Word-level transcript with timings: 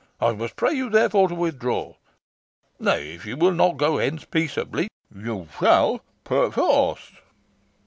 I 0.19 0.31
must 0.33 0.55
pray 0.55 0.73
you 0.73 0.89
therefore, 0.89 1.27
to 1.27 1.35
withdraw. 1.35 1.93
Nay, 2.79 3.13
if 3.13 3.27
you 3.27 3.37
will 3.37 3.51
not 3.51 3.77
go 3.77 3.99
hence 3.99 4.25
peaceably, 4.25 4.87
you 5.13 5.47
shall 5.59 6.01
perforce. 6.23 7.11